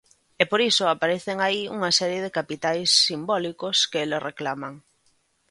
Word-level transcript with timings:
E 0.41 0.43
por 0.51 0.61
iso 0.71 0.83
aparecen 0.87 1.37
aí 1.47 1.61
unha 1.75 1.91
serie 1.99 2.19
de 2.25 2.33
capitais 2.37 2.89
simbólicos 3.05 3.77
que 3.91 4.01
eles 4.05 4.23
reclaman. 4.29 4.73